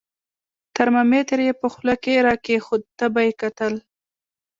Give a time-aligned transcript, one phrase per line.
[0.77, 3.73] ترمامیتر یې په خوله کې را کېښود، تبه یې کتل.